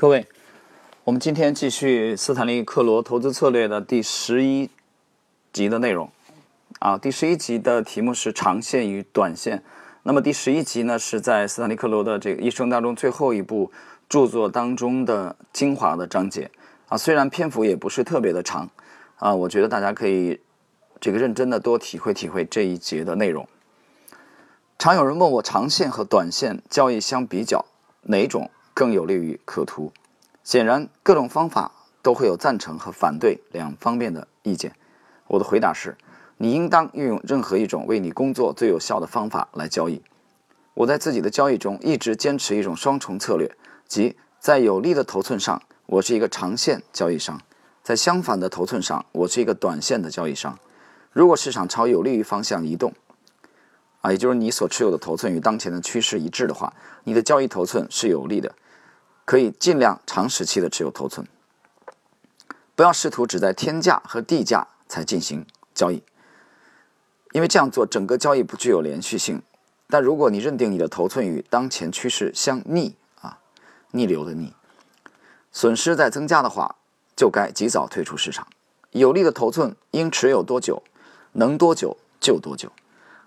[0.00, 0.28] 各位，
[1.02, 4.70] 我们今天继续斯坦利·克罗投资策略的第十一
[5.52, 6.08] 集的内容。
[6.78, 9.60] 啊，第十一集的题目是长线与短线。
[10.04, 13.72] 那么第十一集呢，是在斯坦利·克罗的这个一生当中最后一部
[14.08, 16.48] 著作当中的精华的章节。
[16.86, 18.70] 啊，虽然篇幅也不是特别的长，
[19.16, 20.38] 啊，我觉得大家可以
[21.00, 23.48] 这个认真的多体会体会这一节的内容。
[24.78, 27.64] 常有人问我，长线和短线交易相比较，
[28.02, 28.48] 哪种？
[28.78, 29.92] 更有利于可图。
[30.44, 34.72] 显然，各种方法都会有赞成和反对两方面的意见。
[35.26, 35.96] 我的回答是：
[36.36, 40.00] 你应当运用任何一种为你工作最有效的方法来交易。
[40.74, 43.50] 我在自己的交易中一直坚持一种双重策略，
[43.88, 47.36] 即在有利的头寸上，我是一个长线交易商；
[47.82, 50.56] 在相反的头寸上，我是一个短线的交易商。
[51.10, 52.94] 如果市场朝有利于方向移动，
[54.02, 56.72] 啊，也就是你所持有的头寸与当前的趋势一致的话，
[57.02, 58.54] 你的交易头寸是有利的。
[59.28, 61.28] 可以尽量长时期的持有头寸，
[62.74, 65.44] 不要试图只在天价和地价才进行
[65.74, 66.02] 交易，
[67.32, 69.42] 因为这样做整个交易不具有连续性。
[69.90, 73.38] 但如果你认定你的头寸与当前趋势相逆啊，
[73.90, 74.54] 逆流的逆，
[75.52, 76.76] 损失在增加的话，
[77.14, 78.46] 就该及早退出市场。
[78.92, 80.82] 有利的头寸应持有多久，
[81.32, 82.72] 能多久就多久。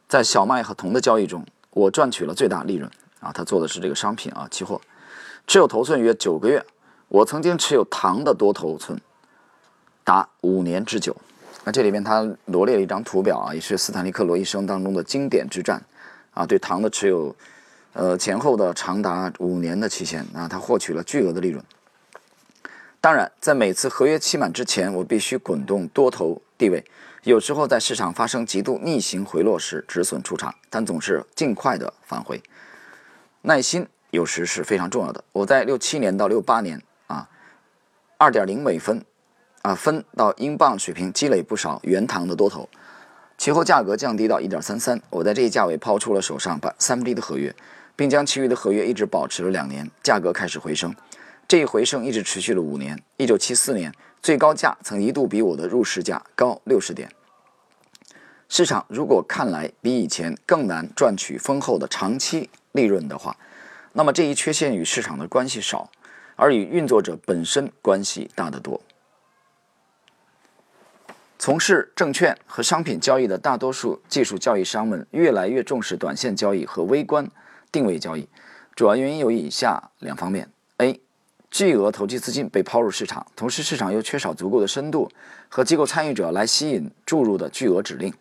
[0.08, 3.32] 在小麦和铜的交易中，我赚取了最大利润啊。
[3.32, 4.82] 他做的是这个商品啊，期货。
[5.48, 6.66] 持有头寸约九个月，
[7.10, 9.00] 我曾经持有糖的多头寸
[10.04, 11.16] 达五年之久。
[11.64, 15.84] 那这里面他罗列了一张图表啊，也是斯坦利克罗一生当中的经典之战
[16.34, 17.36] 啊，对糖的持有，
[17.94, 21.64] 呃前后的长达五年的期限啊，他获取了巨额的利润。
[23.00, 26.84] 当然，在每次合约期满之前，我必须滚动多头地位。
[27.24, 32.42] 有时候在市场发生极度逆行回落时止损出场，但总是尽快的返回。
[33.42, 33.86] 耐心。
[34.12, 35.24] 有时是非常重要的。
[35.32, 37.28] 我在六七年到六八年啊，
[38.18, 39.04] 二点零美分
[39.64, 42.70] 啊分到英镑水平积累不少原糖的多头，
[43.38, 47.54] 其后价格降低到一点三三，我在这一价位抛出了手上把三分之一的合约，
[47.96, 50.94] 并将其余的合约一直保持了两年，价格开始回升，
[51.48, 53.02] 这一回升一直持续了五年。
[53.18, 57.10] 一九七四年最高价曾一度比我的入市价高六十点。
[58.50, 63.38] 市场如果看来比以前更难赚取丰厚的长期利润的话，
[63.94, 65.90] 那么这一缺陷与市场的关系少，
[66.36, 68.82] 而与运作者本身关系大得多。
[71.38, 77.28] 从事证券和商品交易的大多数技术交易商们越来越重视短线交易和微观
[77.72, 78.30] 定位交易，
[78.76, 81.02] 主要原因有以下两方面：A.
[81.50, 85.12] 巨额投机资金被抛入市场，同时市场又缺少足够的深度
[85.50, 88.14] 和机构参与者来吸引注入的巨额指令，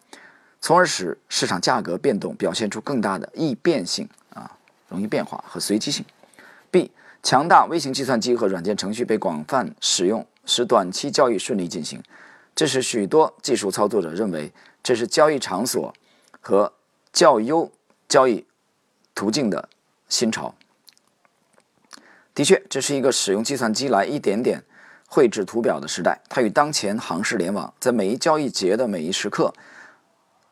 [0.60, 4.08] 从而使市场价格变动表现出更大的易变性。
[4.90, 6.04] 容易变化和随机性。
[6.70, 6.90] B.
[7.22, 12.02] 强大微型计算机和软件程序被广泛使用，使短期交易顺利进行。
[12.54, 14.52] 这是许多技术操作者认为
[14.82, 15.94] 这是交易场所
[16.40, 16.72] 和
[17.12, 17.70] 较优
[18.08, 18.44] 交易
[19.14, 19.68] 途径的
[20.08, 20.54] 新潮。
[22.34, 24.62] 的确，这是一个使用计算机来一点点
[25.08, 26.18] 绘制图表的时代。
[26.28, 29.52] 它与当前行市联网，在每一交易节的每一时刻。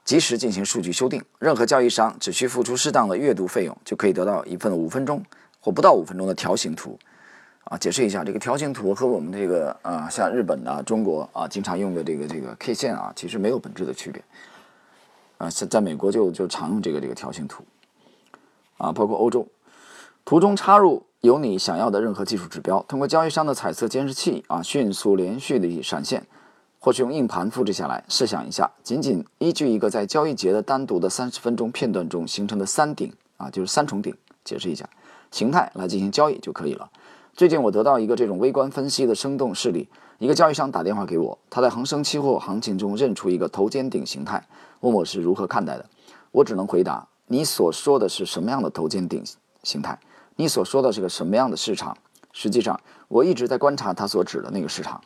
[0.09, 5.23] 及时进行数据修订，任何交易商只需付出适当的阅读费用，就可以得到一份五分钟
[5.61, 6.99] 或不到五分钟的条形图。
[7.65, 14.25] 啊，解释一下，这个条形图和我们这个啊，像日本啊、中国啊经常用的这个这个 K 线啊，其实没有本质的区别。
[15.37, 17.63] 啊，在在美国就就常用这个这个条形图。
[18.79, 19.47] 啊，包括欧洲，
[20.25, 26.27] 图中插入有你想要的任何技术指标，通过交易商的彩色监视器啊，迅速连续的闪现。
[26.79, 28.05] 或是用硬盘复制下来。
[28.09, 34.89] 试想一下，仅仅依据一个在交易节的单独的三十分钟片段中形成的三顶啊，就是三重顶，解释一下
[35.31, 36.91] 形态来进行交易就可以了。
[37.35, 39.89] 最近我得到一个这种微观分析的生动事例：
[40.19, 44.45] 一个交易商打电话给我，他在恒生期货行情中认出一个头肩顶形态，
[44.81, 45.87] 问我是如何看待的。
[46.33, 49.23] 我只能回答：你所说的是什么样的头肩顶
[49.63, 49.99] 形态？
[50.37, 51.97] 你所说的是个什么样的市场？
[52.33, 55.01] 实际上，我一直在观察他所指的那个市场。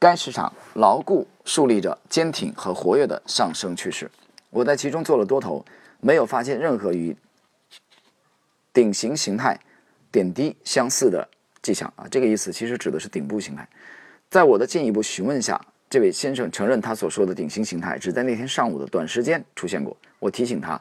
[0.00, 4.08] 该市场牢固树立着坚挺和活跃的上升趋势。
[4.50, 5.64] 我在其中做了多头，
[6.00, 7.16] 没有发现任何与
[8.72, 9.58] 顶型形态
[10.12, 11.28] 点滴相似的
[11.60, 12.06] 迹象啊！
[12.08, 13.68] 这个意思其实指的是顶部形态。
[14.30, 15.60] 在我的进一步询问下，
[15.90, 19.96] 这位先生承认他所说的顶型形态只在那天上午的短时间出现过。
[20.20, 20.80] 我提醒他，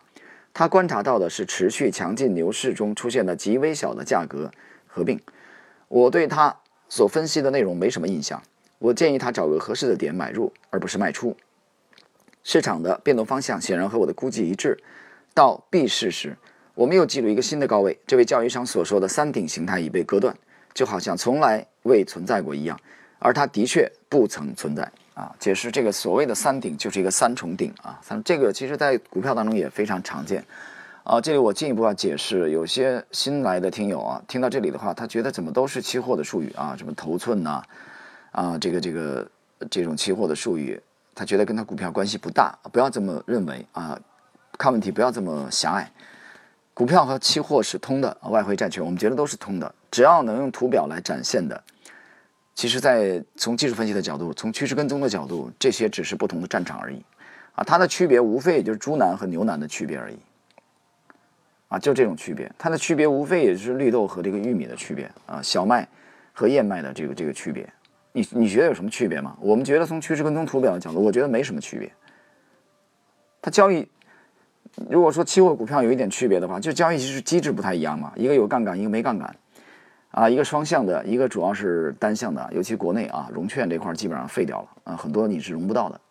[0.54, 4.52] 他观察到的是持续强劲牛市中出现的极微小的价格
[4.86, 5.20] 合并。
[5.88, 6.56] 我对他
[6.88, 8.44] 所分析的内容没什么印象。
[8.80, 11.36] 我建议他找个合适的点买入，而不是卖出。
[12.44, 14.78] 市场的变动方向显然和我的估计一致。
[15.34, 16.38] 到闭市时，
[16.74, 18.00] 我们又记录一个新的高位。
[18.08, 20.36] 这位交易商所说的三顶形态已被割断。
[20.74, 22.80] 就好像从来未存在过一样，
[23.18, 24.84] 而它的确不曾存在
[25.16, 25.36] 啊。
[25.40, 30.46] 解释这个所谓的三顶就是一个三重顶啊，三这个其实在股票当中也非常常见
[31.02, 31.20] 啊。
[31.20, 37.64] 这里我进一步要解释，有些新来的听友啊，听到这里的话，他觉得怎么都是期货的术语啊，什么头寸呐，
[38.38, 39.28] 啊这个这个
[39.72, 40.80] 这种期货的术语，
[41.16, 44.00] 他觉得跟他股票关系不大，不要这么认为啊。
[44.60, 45.92] 看问题不要这么狭隘，
[46.74, 51.64] 股票和期货是通的，外汇、债券我们觉得都是通的，只要能用图表来展现的，
[52.56, 57.04] 其实，在从技术分析的角度，从趋势跟踪的角度，这些只是不同的战场而已，
[57.54, 60.18] 啊，它的区别无非也就是猪腩和牛腩的区别而已，
[61.68, 65.88] 啊，就这种区别，它的区别无非也就是绿豆和这个玉米的区别，啊，小麦
[66.34, 67.72] 和燕麦的这个这个区别，
[68.18, 69.38] 你你觉得有什么区别吗？
[69.40, 71.92] 我们觉得从趋势跟踪图表的角度，我觉得没什么区别，
[73.40, 73.88] 它交易。
[74.90, 79.36] 如果说期货股票有一点区别的话，就交易其实机制不太一样嘛，一个有杠杆，一个没杠杆，
[80.10, 86.02] 啊，一个双向的，一个主要是单向的，尤其国内啊，融券这块基本上废掉了啊，很多你是融不到的，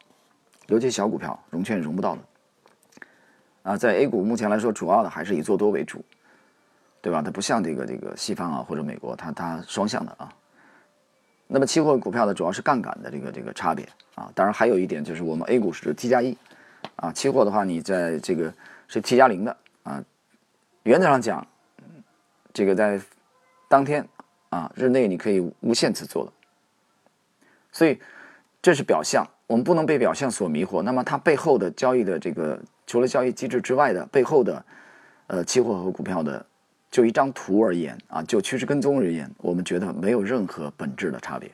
[0.68, 2.22] 尤其小股票融券融不到的，
[3.62, 6.04] 啊，在 A 股目前来说，主要的还是以做多为主，
[7.00, 7.20] 对吧？
[7.20, 10.32] 它不像这个这个西方啊或者美国，它它双向的啊。
[11.46, 16.36] 那么期货股票呢，主要是杠杆的这个这个差别啊，当然还有一点就是我们 A 股是 T 加一。
[16.94, 18.52] 啊，期货的话，你在这个
[18.88, 20.02] 是 T 加零的啊，
[20.84, 21.46] 原则上讲，
[22.54, 22.98] 这个在
[23.68, 24.06] 当天
[24.48, 26.32] 啊日内你可以无限次做的，
[27.70, 28.00] 所以
[28.62, 30.80] 这是表象，我们不能被表象所迷惑。
[30.82, 34.64] 那么它背后的交易的这个除了交易机制之外的背后的
[35.26, 36.46] 呃期货和股票的
[36.96, 41.50] 就一张图而言啊，就趋势跟踪而言，我们觉得没有任何本质的差别。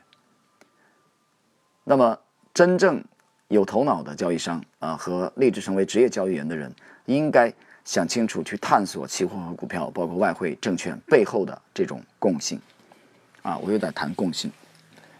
[1.83, 2.17] 那么
[2.53, 3.03] 真正。
[3.49, 6.73] 有头脑的交易商啊，和立志成为职业交易员的人，
[7.05, 7.53] 应该
[7.85, 12.59] 想清楚去探索期货和股票，包括外汇、证券背后的这种共性。
[13.43, 14.51] 啊，我又在谈共性。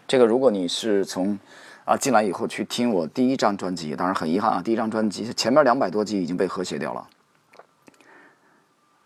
[0.08, 1.38] 这个，如果你是从
[1.84, 7.06] 啊进来以后去听我第一张专辑，当然很遗憾啊，第一张专辑前面两百多集已经被和谐掉了。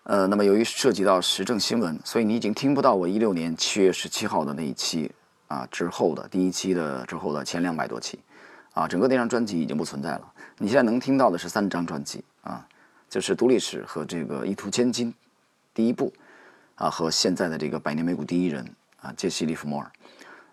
[0.08, 5.12] 呃，那么由于涉及到时政新闻，所以你已经听不到我一六年七月十七号的那一期
[5.48, 8.18] 啊之后的第一期的之后的前两百多期。
[8.72, 10.32] 啊，整个那张专辑已经不存在了。
[10.56, 12.66] 你现在能听到的是三张专辑啊，
[13.10, 15.12] 就是《独立史》和这个《一图千金》
[15.74, 16.10] 第一部
[16.76, 18.64] 啊，和现在的这个《百年美股第一人》
[19.06, 19.90] 啊，杰西·利弗莫尔。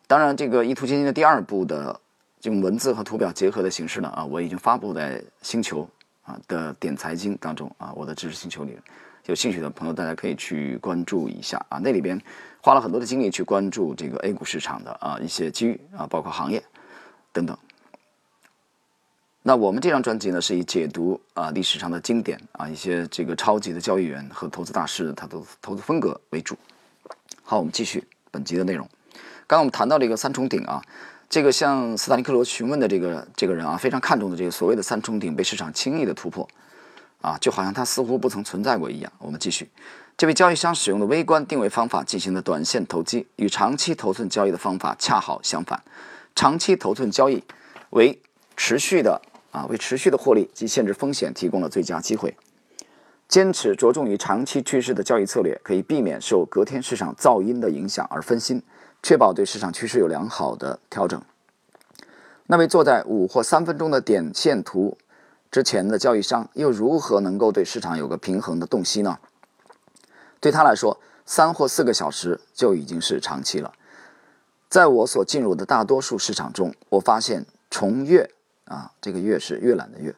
[0.05, 1.97] 当然，这个《一图千金》的第二部的
[2.41, 5.87] 用文字和图表结合的形式呢啊，我已经发布在星球
[6.23, 8.77] 啊的点财经当中啊，我的知识星球里。
[9.25, 11.79] 有兴趣的朋友，大家可以去关注一下啊。
[11.79, 12.21] 那里边
[12.61, 16.63] 花了很多的精力去关注这个 A 股市场的啊一些机遇啊，包括行业
[17.31, 17.57] 等等。
[19.41, 26.55] 那我们这张专辑呢，是以解读啊历史上的经典啊一些这个超级的交易员和投资大师他的投资风格为主。
[27.43, 28.87] 好，我们继续本集的内容。
[29.47, 30.81] 刚刚我们谈到这个三重顶啊，
[31.29, 36.47] 这个向斯坦利克罗询问的这个这个人啊，非常看重的这个所谓的三重顶被市场轻易的突破
[37.21, 39.11] 啊，就好像它似乎不曾存在过一样。
[39.19, 39.69] 我们继续，
[40.17, 45.83] 这位交易商使用的微观定位方法进行的短线投机，与长期头寸交易的方法恰好相反。
[46.35, 47.43] 长期头寸交易
[47.91, 48.21] 为
[48.57, 49.21] 持续的。
[49.51, 52.35] 啊，为持续的获利及限制风险提供了最佳机会。
[53.29, 58.61] 坚持着重于长期趋势的交易策略，可以避免受隔天市场噪音的影响而分心，
[59.01, 61.21] 确保对市场趋势有良好的调整。
[62.47, 64.97] 那位坐在五或三分钟的点线图
[65.55, 69.17] 之前的交易商，又如何能够对市场有个平衡的洞悉呢？
[70.41, 73.71] 对他来说，三或四个小时就已经是长期了。
[74.67, 78.29] 在我所进入的大多数市场中，我发现重月。
[78.65, 80.13] 啊，这个阅是阅览的阅，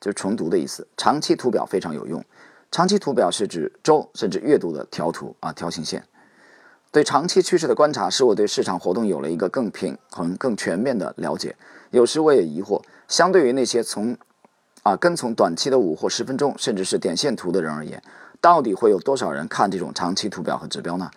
[0.00, 0.86] 就是重读的意思。
[0.96, 2.24] 长期图表非常有用。
[2.70, 6.04] 长期图表是指周甚至月度的条图啊，条形线。
[6.92, 11.56] 对长期趋势的观察，使我对市场活动有了一个更平衡、更全面的了解。
[11.90, 14.16] 有时我也疑惑，相对于那些从
[14.86, 18.00] 啊跟从短期的五或十分钟，甚至是点线图的人而言，
[18.40, 21.10] 到底会有多少人看这种长期图表和指标呢？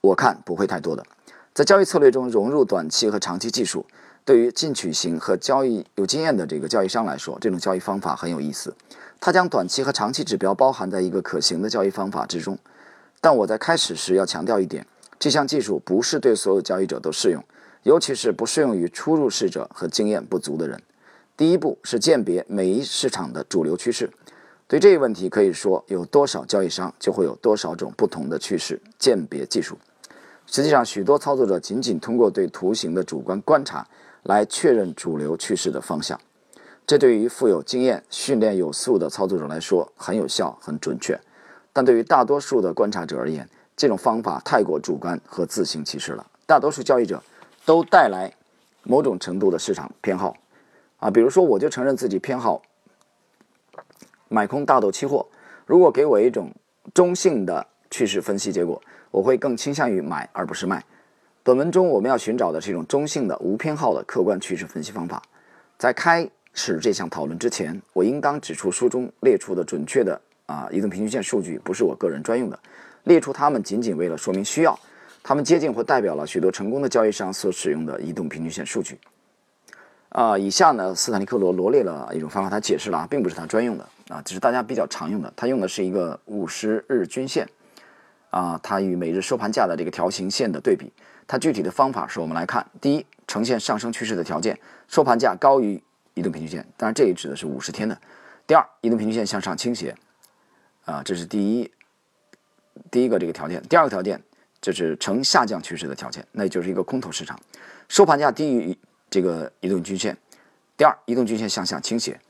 [0.00, 1.06] 我看不会太多的。
[1.54, 3.86] 在交易策略中融入短期和长期技术。
[4.24, 8.74] 对于进取型和交易有经验的这个交易商来说，这种交易方法很有意思。
[9.20, 12.58] 它将短期和长期指标包含在一个可行的交易方法之中。
[13.20, 14.84] 但我在开始时要强调一点：
[15.20, 17.40] 这项技术不是对所有交易者都适用，
[17.84, 20.82] 尤其是不适用于初入市者和经验不足的人。
[21.36, 24.10] 第一步是鉴别每一市场的主流趋势。
[24.66, 29.76] 对这一问题，可以说有多少交易商就会有多少种不同的趋势鉴别技术。
[30.46, 33.86] 实际上，许多操作者仅仅通过对图形的主观观察。
[34.22, 36.20] 来确认主流趋势的方向，
[36.84, 41.16] 这对于富有经验、训练有素的操作者来说很有效、很准确。
[41.72, 46.26] 但对于大多数的观察者而言，这种方法太过主观和自行其事了。
[46.44, 47.22] 大多数交易者
[47.64, 48.34] 都带来
[48.82, 50.36] 某种程度的市场偏好
[50.98, 52.62] 啊，比如说我就承认自己偏好
[54.28, 55.26] 买空大豆期货。
[55.66, 56.50] 如果给我一种
[56.94, 60.84] 中性的趋势分析结果，我会更倾向于买而不是卖。
[61.42, 65.22] 本文中我们要寻找的是一种中性的、无偏好的客观趋势分析方法。
[65.78, 72.58] 在开始这项讨论之前，我应当指出书中列出的准确的啊移动平均线数据不是我个人专用的，
[73.04, 74.78] 列出它们仅仅为了说明需要。
[75.22, 78.98] 它们接近或代表了许多成功的交易商所使用的移动平均线数据。
[80.10, 85.32] 啊，以下呢，斯坦利克罗罗列了一种方法，他解释了啊，并不是他专用的啊，只是大家比较常用的。
[85.36, 87.46] 他用的是一个五十日均线
[88.30, 90.90] 啊，它与每日收盘价的这个条形线的对比。
[91.26, 94.58] 它具体的方法是我们来看：第一，呈现上升趋势的条件，
[94.88, 95.82] 收盘价高于
[96.14, 97.94] 移动平均线，当然这里指的是五十天的；
[98.46, 99.94] 第二，移动平均线向上倾斜
[100.84, 101.70] 啊，这是第一
[102.90, 104.22] 第一个这个条件；第二个条件。
[104.58, 107.38] 就是呈下降趋势的条件，那就是一个空头市场，
[107.88, 108.76] 收盘价低于
[109.16, 110.14] 这个移动均线。
[110.76, 112.20] 第二，移动均线向下倾斜。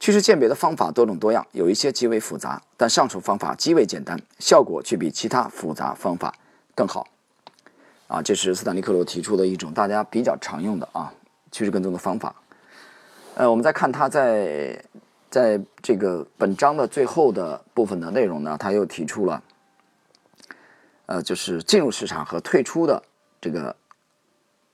[0.00, 6.34] 趋势鉴别的方法多种多样，有一些极为复杂，但上述方法极为简单，效果却比其他复杂方法
[6.74, 7.06] 更好。
[8.08, 11.12] 啊，这是斯坦利克罗提出的一种大家比较常用的啊
[11.52, 12.34] 趋势跟踪的方法。
[13.34, 14.82] 呃，我们再看他在
[15.28, 19.42] 在这个本章的最后的部分的内容呢，他又提出了。
[21.04, 23.02] 呃，就是进入市场和退出的
[23.42, 23.76] 这个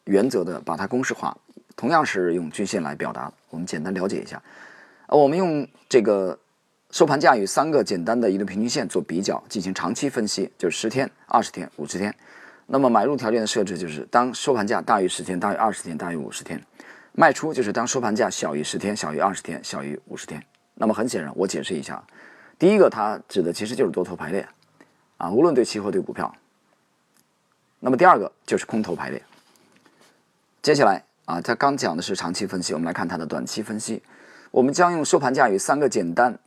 [0.05, 1.37] 原则的，把它公式化，
[1.77, 3.33] 同样是用均线来表达。
[3.51, 4.43] 我们简单了解一下。
[5.07, 6.39] 呃，我们用这个
[6.91, 12.15] 收盘价与三个简单的移动平均线做比较，进行长期分析，就是十天、二十天、五十天。
[12.67, 16.59] 那么买入条件的设置就是，当收盘价大于十天、大于二十天、大于五十天；
[17.13, 20.41] 卖出就是当收盘价小于十天、小于二十天、小于五十天。
[20.75, 22.03] 那么很显然，我解释一下，
[22.59, 24.47] 第一个它指的其实就是多头排列。
[25.17, 26.35] 啊，无论对期货对股票，
[27.79, 29.23] 那么第二个就是空头排列。
[30.63, 34.03] 接下来啊，他刚讲的是长期分析，我们来看它的短期分析。
[34.51, 36.39] 我们将用收盘价与三个简单，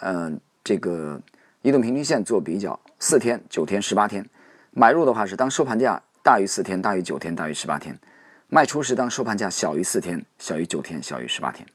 [0.00, 1.20] 嗯，这个
[1.62, 4.24] 移动平均线做比较，四天、九天、十八天。
[4.70, 7.94] 买入的话是当收盘价大于四天、大于九天、大于十八天；
[8.48, 11.66] 卖出是当收盘价小于四天、小于九天、小于十八天。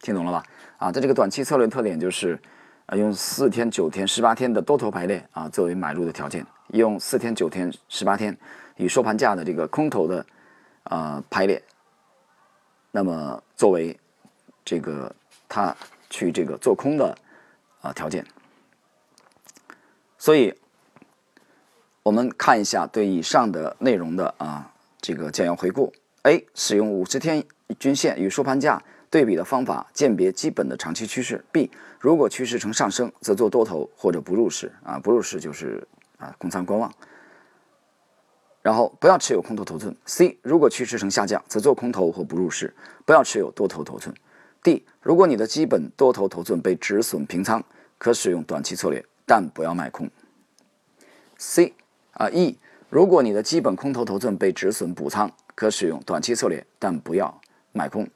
[0.00, 0.42] 听懂了吧？
[0.78, 2.38] 啊，在这个短期策略特点就是。
[2.86, 8.36] 啊，用四天、九天、十八天的多头排列啊作为买入的条件，用四天、九天、十八天
[8.78, 10.26] 与收盘价的这个空头的
[10.84, 11.62] 啊排列，
[12.90, 13.98] 那么作为
[14.64, 15.14] 这个
[15.48, 15.76] 它
[16.08, 17.16] 去这个做空的
[17.80, 18.26] 啊条件。
[20.18, 20.54] 所以，
[22.02, 25.92] 我们看一下对以上的内容的啊这个简要回顾。
[26.22, 26.46] A.
[26.54, 27.44] 使用五十天
[27.78, 28.82] 均线与收盘价。
[29.10, 31.44] 对比的方法鉴别基本的长期趋势。
[31.50, 31.68] B，
[31.98, 35.84] 如果趋势呈上升，则做多头或者不入市啊，不入市就是
[36.16, 36.88] 啊空仓观望。
[38.62, 39.94] 然后不要持有空头头寸。
[40.06, 42.74] C，如果趋势呈下降，则做空头或不入市，
[43.04, 44.14] 不要持有多头头寸。
[44.62, 47.62] D，如果你的基本多头头寸被止损平仓，
[47.96, 50.10] 可使用短期策略，但不要卖空。
[51.38, 51.72] C，
[52.12, 52.58] 啊 E，
[52.90, 57.40] 如果你的基本空头头寸被止损补仓，可使用短期策略，但不要
[57.72, 58.06] 卖空。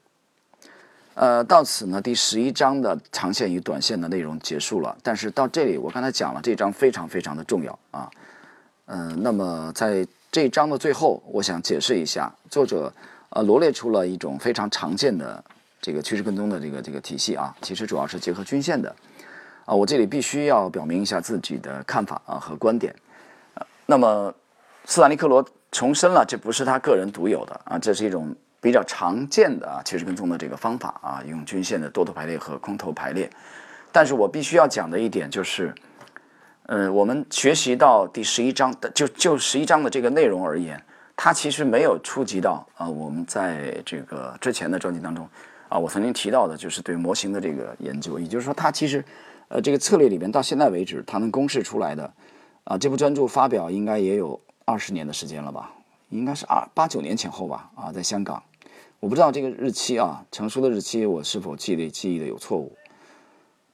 [1.15, 4.95] 呃，到此呢，第十一章的长线与短线的内容结束了。
[5.01, 8.11] 但是到这里，我刚才讲了，这章非常非常的重要啊。
[8.87, 12.91] 嗯，那么在这一章的最后，我想解释一下，作者
[13.29, 15.41] 呃罗列出了一种非常常见的
[15.81, 18.93] 这个趋势跟踪的这个这个体系啊，其实主要是结合均线的
[19.63, 19.73] 啊。
[19.73, 22.93] 我这里必须要表明一下自己的看法啊和观点。
[23.53, 24.35] 啊那么
[24.83, 28.35] 斯坦利克罗重申了，这不是他个人独有的啊，这是一种。
[28.59, 33.29] 比较常见的啊，趋势跟踪的这个方法啊，用均线的多头排列和空头排列。
[33.89, 35.73] 但是我必须要讲的一点就是，
[36.67, 40.81] 呃，我们学习到第十一章的，就就十一章的这个内容而言，
[41.15, 45.29] 它其实没有触及到啊，我们在这个之前的专辑当中
[45.69, 49.05] 啊，我曾经提到的就是对模型的这个研究，也就是说，它其实
[49.47, 52.11] 呃，这个策略里边到现在为止，它能公示出来的
[52.63, 55.71] 啊，这部专著发表应该也有二十年的时间了吧，
[56.09, 58.41] 应该是二八九年前后吧，啊，在香港。
[58.99, 62.75] 我不知道这个日期啊，成熟的日期我是否记得记忆的有错误？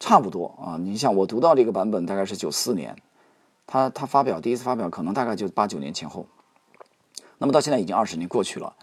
[0.02, 2.96] 差不多啊，你像我读到这个版本大概是九四年，
[3.68, 6.26] 他他发表第一次发表可能大概就八九年前后，
[7.38, 8.76] 那么到现在已经二十年过去了，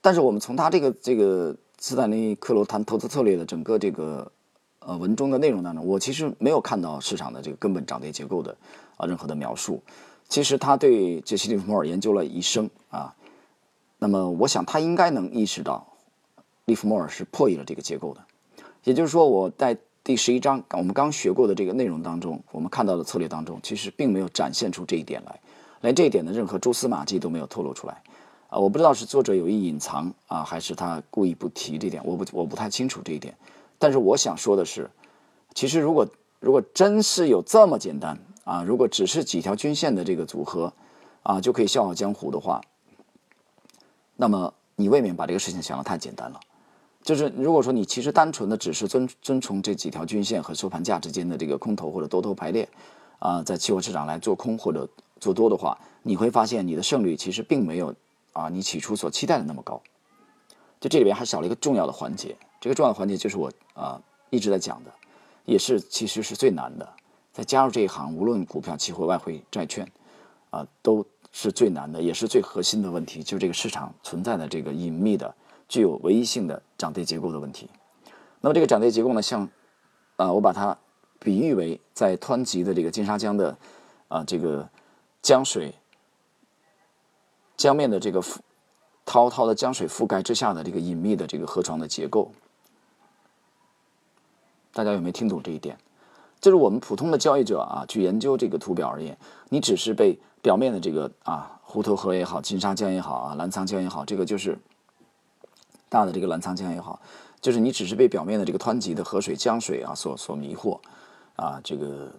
[0.00, 4.32] 但是我们从他这个这个斯坦利克罗谈投资策略的整个这个
[4.80, 8.56] 呃文中的内容当中，我其实没有看到市场的这个根本涨跌结构的
[8.96, 9.80] 啊任何的描述。
[10.28, 13.14] 其实他对杰西·利弗莫尔研究了一生啊。
[14.00, 15.86] 那么，我想他应该能意识到，
[16.66, 18.20] 利弗莫尔是破译了这个结构的。
[18.84, 19.76] 也就是说，我在
[20.08, 25.38] 第十一章我们刚学过的这个内容当中，我们看到的策略当中，其实并没有展现出这一点来，
[25.82, 28.02] 连这一点的任何蛛丝马迹都没有透露出来。
[28.48, 33.36] 啊，我不知道是作者有意隐藏啊，还是他故意不提这点，我不我不太清楚这一点。
[33.78, 34.90] 但是我想说的是，
[35.52, 36.08] 其实如果
[36.40, 40.72] 如果真是有这么简单啊，如果只是几条均线的这个组合
[41.22, 42.62] 啊就可以笑傲江湖的话，
[44.16, 46.40] 那么你未免把这个事情想得太简单了。
[47.08, 52.68] 就是如果说你其实单纯的只是遵遵从这几条均线和收盘价之间的这个空头或者多头排列
[53.18, 54.86] 啊，在期货市场来做空或者
[55.18, 57.94] 做多的话，你会发现你的胜率其实并没有。
[58.34, 59.80] 啊，你起初所期待的那么高，
[60.78, 62.36] 就这里边还少了一个重要的环节。
[62.60, 64.92] 这个重要的环节就是我啊一直在讲的，
[65.44, 66.88] 也是其实是最难的。
[67.32, 69.90] 在加入这一行，无论股票、期货、外汇、债券，
[70.50, 75.34] 啊，都是最难的，也是最核心的问题，就是这个市场存在的这个隐秘的、
[75.68, 77.68] 具有唯一性的涨跌结构的问题。
[78.40, 79.48] 那么这个涨跌结构呢，像
[80.16, 80.76] 啊，我把它
[81.18, 83.56] 比喻为在湍急的这个金沙江的
[84.08, 84.68] 啊这个
[85.22, 85.74] 江水。
[87.56, 88.22] 江面的这个
[89.04, 92.30] 滔滔的江水覆盖之下的这个隐秘的这个河床的结构，
[94.72, 95.76] 大家有没有听懂这一点？
[96.40, 104.56] 就是我们普通的交易者啊，去研究这个图表而言，你只是被表面的这个啊湖头河也好，金沙江也好啊，澜沧江也好，这个就是
[105.88, 107.00] 大的这个澜沧江也好，
[107.40, 110.78] 就是你只是被表面的这个湍急的河水江水啊所所迷惑
[111.36, 112.10] 啊，这个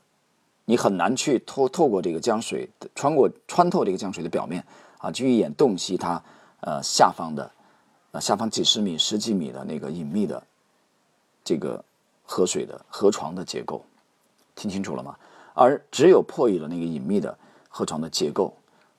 [0.65, 4.63] 你很难去透透过这个江水穿过穿透这个江水的表面。
[5.01, 6.21] 啊，去一眼洞悉它，
[6.59, 7.49] 呃，下方的，
[8.11, 10.43] 呃，下方几十米、十几米的那个隐秘的
[11.41, 11.81] 这个
[12.25, 13.81] 河水的河床的结构，
[14.55, 15.15] 听清楚了吗？
[15.53, 17.37] 而只有破译了那个隐秘的
[17.69, 18.53] 河床的结构，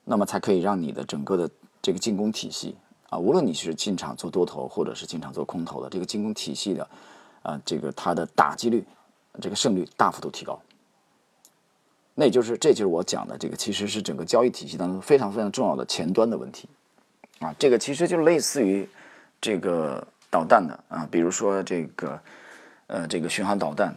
[0.06, 1.50] 那么才可以让你的整个的
[1.82, 2.74] 这个进攻体系
[3.10, 6.88] 啊，无论你是进场做多头或者是进场做空头的这个进攻体系的，
[7.42, 8.84] 啊，这个它的打击率、
[9.40, 10.58] 这个胜率大幅度提高。
[12.14, 16.68] 那也就是，这就是我讲的这个，其实是整个交易体系当中非常非常重要的前端的问题，
[17.38, 18.88] 啊，这个其实就类似于
[19.40, 22.20] 这个导弹的啊，比如说这个
[22.88, 23.94] 呃这个巡航导弹，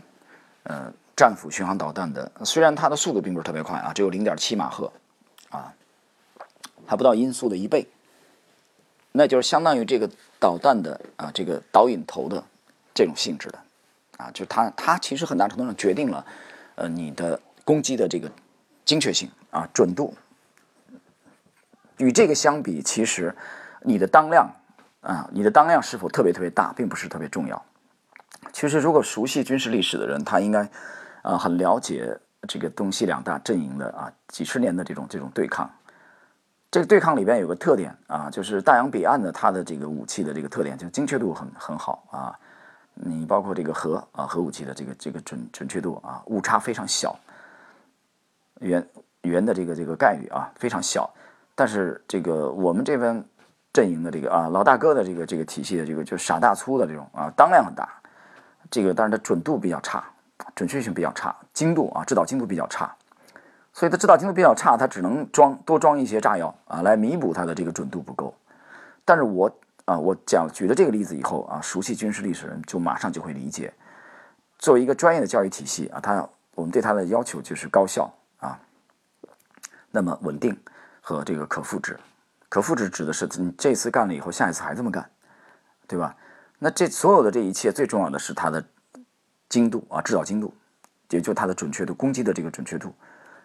[0.64, 4.92] 呃战斧巡航导弹的，虽然它的速度并不是特别快啊，只有零点七马赫，
[5.50, 5.74] 啊，
[6.86, 7.86] 还不到音速的一倍，
[9.14, 12.44] 那就是相当于这个导弹的啊这个导引头的
[12.94, 13.60] 这种性质的，
[14.18, 16.26] 啊，就它它其实很大程度上决定了
[16.76, 17.40] 呃你的。
[17.66, 18.30] 攻击的这个
[18.84, 20.14] 精确性啊，准度，
[21.96, 23.34] 与这个相比，其实
[23.84, 24.54] 你的当量
[25.00, 27.66] 啊，你的当量是否特别特别大，并不是特别重要。
[28.52, 30.70] 其实，如果熟悉军事历史的人，他应该
[31.22, 35.74] 啊很了解这个东西两大阵营的啊几十年的这种这种对抗。
[36.74, 42.36] 这个对抗里边有个特点啊，就是大洋彼岸的它的这个武器的这个特点，就是精确度很很好啊。
[42.96, 47.16] 你包括这个核啊核武器的这个这个准准确度啊，误差非常小。
[48.62, 48.84] 圆
[49.22, 51.08] 圆的这个这个概率啊非常小，
[51.54, 53.24] 但是这个我们这边
[53.72, 57.88] 阵营的这个啊老大哥的这个这个体系的这个就傻大粗的这种啊当量很大，
[58.72, 60.04] 这个但是它准度比较差，
[60.56, 62.96] 准确性比较差，精度啊制导精度比较差，
[63.74, 68.34] 所以它制导精度比较差，它只能装多装一些炸药啊来弥补它的这个准度不够。
[69.04, 69.52] 但是我
[69.86, 73.74] 啊我讲举了这个例子以后啊，熟悉军事历史人就马上就会理解，
[74.60, 78.14] 作为一个专业的教育体系啊，它我们对它的要求就是高效。
[78.40, 78.60] 啊，
[79.90, 80.60] 那么稳定
[81.00, 81.98] 和这个可复制，
[82.50, 85.10] 可复制指的是你这次干了以后，下一次还这么干，
[85.88, 86.14] 对吧？
[86.60, 88.62] 那这所有的这一切，最重要的是它的
[89.48, 90.54] 精度啊，制造精度，
[91.10, 92.94] 也就它的准确度，攻击的这个准确度。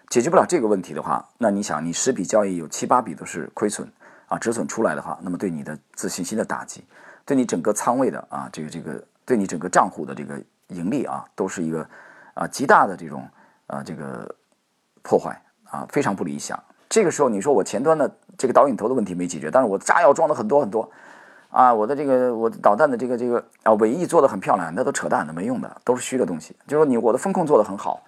[0.08, 3.90] 解决不了这个问题的话，那你想，你十笔交易有七八笔都是亏损
[4.26, 6.84] 啊，止损出来的话，那么对你的自信心的打击，
[7.24, 11.88] 对你整个仓位的啊，这个这个，对你整个账户的这个盈利啊，都是一个
[12.34, 13.28] 啊极大的这种
[13.66, 14.34] 啊这个。
[15.00, 15.40] 破坏
[15.70, 16.62] 啊，非常不理想。
[16.86, 20.90] 这个时候，你说我前端的这个导引头的问题没解决，但是我炸药装的很多很多，
[21.48, 26.54] 啊，我的这个我导弹的这个这个啊尾翼做的很漂亮，那都扯淡的，没用的，都是虚的东西。
[26.66, 28.02] 就是说你我的风控做的很好，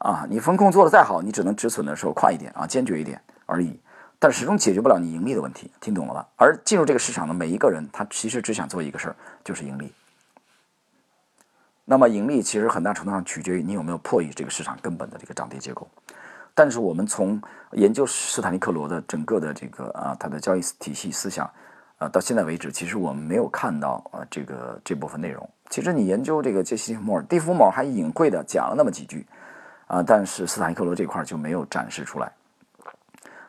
[0.00, 3.78] 啊，你风控做的再好，你只能止损的时候快一点啊，坚决一点而已，
[4.18, 6.26] 但始终解决不了你盈利的问题，听懂了吧？
[6.36, 9.92] 而进入这个市场的每一个人，他其实只想做一个事儿，就是盈利。
[11.84, 15.86] 那么盈利其实很大程度上取决于你有没有破译这个市场根本的这个涨跌结构。
[16.54, 17.40] 但是我们从
[17.72, 21.50] 研究斯坦利克罗的整个的这个啊，他的交易体系思想，
[21.98, 25.48] 啊，到现在为止，其实我们没有看到啊这个这部分内容。
[25.68, 29.26] 其实你研究这个杰西·莫尔，蒂夫莫尔还隐晦的讲了那么几句，
[29.90, 32.32] 啊，但是斯坦克罗这块儿就没有展示出来。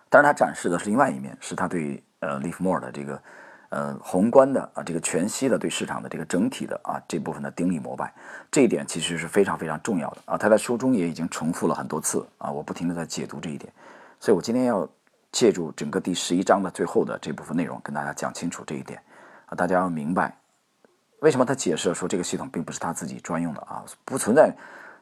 [0.09, 3.21] 但是他展示的是另外一面，是他对呃利弗莫尔的这个
[3.69, 8.11] 呃宏观的啊这个全息的对市场的这个整体的啊这部分的顶礼膜拜，
[8.49, 10.35] 这一点其实是非常非常重要的啊。
[10.35, 13.71] 他在书中也已经重复了很多次啊，我不停的在解读这一点，
[14.19, 14.89] 所以我今天要
[15.31, 18.99] 借助整个第十一章的最后的这部分内容跟大家讲清楚这一点
[19.45, 20.35] 啊，大家要明白
[21.19, 24.51] 为什么他解释说这个系统并不是他自己专用的啊，不存在。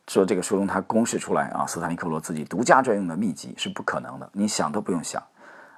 [0.10, 5.24] 说这个书中他公示出来啊，斯坦利克罗自己独家专用的秘籍是不可能的，你想都不用想，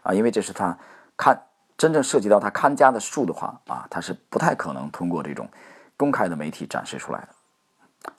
[0.04, 0.76] 啊，因为这是他
[1.18, 1.40] 看
[1.78, 5.50] 真正涉及到他看家的术的话啊，他是不太可能通过这种
[5.98, 7.28] 公开的媒体展示出来的。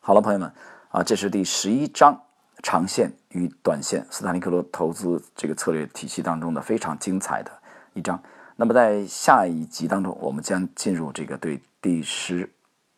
[0.01, 0.53] 好了，朋友们
[0.91, 2.21] 啊，这是第十一章
[2.63, 7.51] 长线与短线斯坦利克罗投资这个策略体系当中的非常精彩的
[7.95, 8.23] 一章。
[8.55, 12.49] 那么在下一集当中，我们将进入这个对第十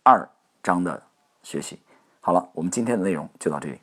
[0.02, 0.28] 二
[0.64, 1.00] 章的
[1.44, 1.78] 学习。
[2.26, 3.78] 好了，我们今天的内容就到这里。